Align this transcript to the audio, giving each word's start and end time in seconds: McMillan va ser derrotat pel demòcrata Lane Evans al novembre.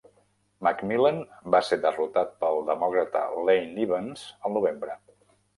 McMillan 0.67 1.19
va 1.55 1.61
ser 1.67 1.77
derrotat 1.83 2.33
pel 2.45 2.63
demòcrata 2.71 3.23
Lane 3.51 3.85
Evans 3.87 4.27
al 4.49 4.57
novembre. 4.61 5.01